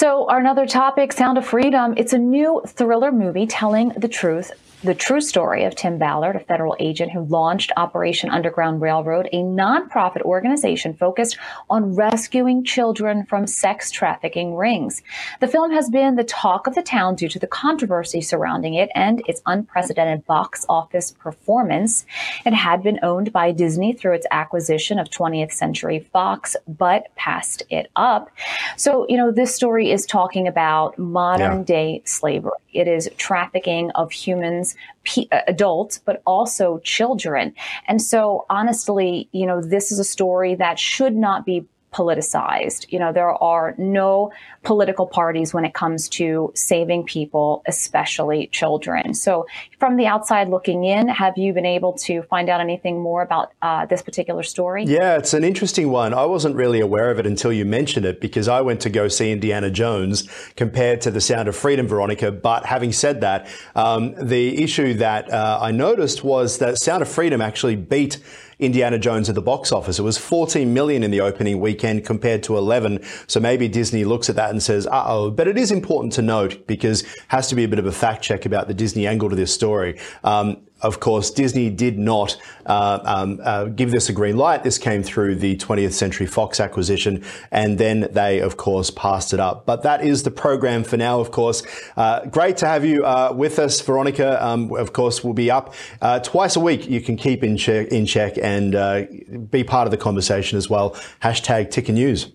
So, 0.00 0.26
our 0.30 0.38
another 0.38 0.64
topic, 0.64 1.12
Sound 1.12 1.36
of 1.36 1.44
Freedom. 1.44 1.92
It's 1.98 2.14
a 2.14 2.18
new 2.18 2.62
thriller 2.66 3.12
movie 3.12 3.46
telling 3.46 3.90
the 3.90 4.08
truth 4.08 4.50
the 4.82 4.94
true 4.94 5.20
story 5.20 5.64
of 5.64 5.74
Tim 5.74 5.98
Ballard, 5.98 6.36
a 6.36 6.40
federal 6.40 6.74
agent 6.80 7.12
who 7.12 7.20
launched 7.26 7.70
Operation 7.76 8.30
Underground 8.30 8.80
Railroad, 8.80 9.28
a 9.30 9.42
nonprofit 9.42 10.22
organization 10.22 10.94
focused 10.94 11.36
on 11.68 11.94
rescuing 11.94 12.64
children 12.64 13.26
from 13.26 13.46
sex 13.46 13.90
trafficking 13.90 14.54
rings. 14.54 15.02
The 15.40 15.48
film 15.48 15.70
has 15.72 15.90
been 15.90 16.16
the 16.16 16.24
talk 16.24 16.66
of 16.66 16.74
the 16.74 16.82
town 16.82 17.14
due 17.14 17.28
to 17.28 17.38
the 17.38 17.46
controversy 17.46 18.22
surrounding 18.22 18.72
it 18.72 18.88
and 18.94 19.22
its 19.28 19.42
unprecedented 19.44 20.24
box 20.24 20.64
office 20.66 21.10
performance. 21.10 22.06
It 22.46 22.54
had 22.54 22.82
been 22.82 23.00
owned 23.02 23.34
by 23.34 23.52
Disney 23.52 23.92
through 23.92 24.14
its 24.14 24.26
acquisition 24.30 24.98
of 24.98 25.10
20th 25.10 25.52
Century 25.52 26.08
Fox, 26.10 26.56
but 26.66 27.14
passed 27.16 27.62
it 27.68 27.90
up. 27.96 28.30
So, 28.78 29.04
you 29.10 29.18
know, 29.18 29.30
this 29.30 29.54
story 29.54 29.89
is 29.90 30.06
talking 30.06 30.46
about 30.46 30.98
modern 30.98 31.58
yeah. 31.58 31.64
day 31.64 32.02
slavery. 32.04 32.52
It 32.72 32.88
is 32.88 33.10
trafficking 33.16 33.90
of 33.92 34.12
humans, 34.12 34.74
p- 35.04 35.28
uh, 35.32 35.40
adults, 35.46 35.98
but 35.98 36.22
also 36.26 36.78
children. 36.78 37.54
And 37.86 38.00
so, 38.00 38.46
honestly, 38.50 39.28
you 39.32 39.46
know, 39.46 39.60
this 39.60 39.92
is 39.92 39.98
a 39.98 40.04
story 40.04 40.54
that 40.56 40.78
should 40.78 41.16
not 41.16 41.44
be 41.44 41.66
politicized. 41.92 42.86
You 42.90 42.98
know, 42.98 43.12
there 43.12 43.30
are 43.42 43.74
no 43.78 44.32
political 44.62 45.06
parties 45.06 45.52
when 45.52 45.64
it 45.64 45.74
comes 45.74 46.08
to 46.10 46.52
saving 46.54 47.04
people, 47.04 47.62
especially 47.66 48.48
children. 48.48 49.14
So, 49.14 49.46
from 49.78 49.96
the 49.96 50.06
outside 50.06 50.48
looking 50.48 50.84
in, 50.84 51.08
have 51.08 51.36
you 51.36 51.52
been 51.52 51.66
able 51.66 51.94
to 51.98 52.22
find 52.22 52.48
out 52.48 52.60
anything 52.60 53.00
more 53.00 53.22
about 53.22 53.52
uh, 53.62 53.86
this 53.86 54.02
particular 54.02 54.42
story? 54.42 54.84
Yeah, 54.84 55.16
it's 55.16 55.34
an 55.34 55.44
interesting 55.44 55.90
one. 55.90 56.14
I 56.14 56.26
wasn't 56.26 56.56
really 56.56 56.80
aware 56.80 57.10
of 57.10 57.18
it 57.18 57.26
until 57.26 57.52
you 57.52 57.64
mentioned 57.64 58.06
it 58.06 58.20
because 58.20 58.48
I 58.48 58.60
went 58.60 58.80
to 58.82 58.90
go 58.90 59.08
see 59.08 59.32
Indiana 59.32 59.70
Jones 59.70 60.28
compared 60.56 61.00
to 61.02 61.10
The 61.10 61.20
Sound 61.20 61.48
of 61.48 61.56
Freedom, 61.56 61.86
Veronica. 61.86 62.30
But 62.30 62.66
having 62.66 62.92
said 62.92 63.20
that, 63.22 63.48
um, 63.74 64.14
the 64.14 64.62
issue 64.62 64.94
that 64.94 65.32
uh, 65.32 65.58
I 65.60 65.70
noticed 65.70 66.22
was 66.22 66.58
that 66.58 66.78
Sound 66.78 67.02
of 67.02 67.08
Freedom 67.08 67.40
actually 67.40 67.76
beat 67.76 68.18
Indiana 68.60 68.98
Jones 68.98 69.28
at 69.28 69.34
the 69.34 69.42
box 69.42 69.72
office. 69.72 69.98
It 69.98 70.02
was 70.02 70.18
14 70.18 70.72
million 70.72 71.02
in 71.02 71.10
the 71.10 71.20
opening 71.20 71.60
weekend 71.60 72.04
compared 72.04 72.42
to 72.44 72.56
11. 72.56 73.04
So 73.26 73.40
maybe 73.40 73.68
Disney 73.68 74.04
looks 74.04 74.28
at 74.28 74.36
that 74.36 74.50
and 74.50 74.62
says, 74.62 74.86
uh 74.86 75.04
oh. 75.06 75.30
But 75.30 75.48
it 75.48 75.58
is 75.58 75.72
important 75.72 76.12
to 76.14 76.22
note 76.22 76.66
because 76.66 77.04
has 77.28 77.48
to 77.48 77.54
be 77.54 77.64
a 77.64 77.68
bit 77.68 77.78
of 77.78 77.86
a 77.86 77.92
fact 77.92 78.22
check 78.22 78.46
about 78.46 78.68
the 78.68 78.74
Disney 78.74 79.06
angle 79.06 79.30
to 79.30 79.36
this 79.36 79.52
story. 79.52 79.98
Um, 80.22 80.58
of 80.82 81.00
course, 81.00 81.30
Disney 81.30 81.70
did 81.70 81.98
not 81.98 82.40
uh, 82.66 83.00
um, 83.04 83.40
uh, 83.42 83.64
give 83.64 83.90
this 83.90 84.08
a 84.08 84.12
green 84.12 84.36
light. 84.36 84.62
This 84.62 84.78
came 84.78 85.02
through 85.02 85.36
the 85.36 85.56
20th 85.56 85.92
Century 85.92 86.26
Fox 86.26 86.60
acquisition, 86.60 87.24
and 87.50 87.78
then 87.78 88.08
they, 88.12 88.40
of 88.40 88.56
course, 88.56 88.90
passed 88.90 89.32
it 89.32 89.40
up. 89.40 89.66
But 89.66 89.82
that 89.82 90.04
is 90.04 90.22
the 90.22 90.30
program 90.30 90.84
for 90.84 90.96
now, 90.96 91.20
of 91.20 91.30
course. 91.30 91.62
Uh, 91.96 92.26
great 92.26 92.56
to 92.58 92.66
have 92.66 92.84
you 92.84 93.04
uh, 93.04 93.32
with 93.36 93.58
us, 93.58 93.80
Veronica. 93.80 94.44
Um, 94.44 94.72
of 94.74 94.92
course, 94.92 95.22
we'll 95.22 95.34
be 95.34 95.50
up 95.50 95.74
uh, 96.00 96.20
twice 96.20 96.56
a 96.56 96.60
week. 96.60 96.88
You 96.88 97.00
can 97.00 97.16
keep 97.16 97.44
in 97.44 97.56
check, 97.56 97.88
in 97.88 98.06
check 98.06 98.38
and 98.40 98.74
uh, 98.74 99.04
be 99.50 99.64
part 99.64 99.86
of 99.86 99.90
the 99.90 99.96
conversation 99.96 100.56
as 100.56 100.70
well. 100.70 100.90
Hashtag 101.22 101.70
Ticker 101.70 101.92
News. 101.92 102.32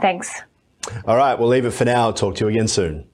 Thanks. 0.00 0.40
All 1.04 1.16
right, 1.16 1.38
we'll 1.38 1.48
leave 1.48 1.66
it 1.66 1.72
for 1.72 1.84
now. 1.84 2.10
Talk 2.10 2.36
to 2.36 2.44
you 2.44 2.48
again 2.48 2.68
soon. 2.68 3.09